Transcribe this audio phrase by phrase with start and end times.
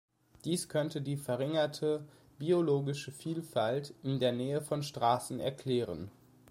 [0.45, 2.07] Dies könnte die verringerte
[2.39, 6.09] biologische Vielfalt in der Nähe von Straßen erklären.